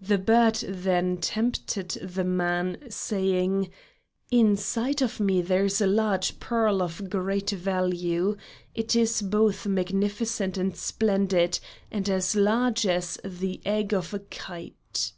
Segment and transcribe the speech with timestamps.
[0.00, 3.72] The bird then tempted the man, saying:
[4.30, 8.36] "Inside of me there is a large pearl of great value;
[8.76, 11.58] it is both magnificent and splendid,
[11.90, 15.14] and as large as the egg of a kite."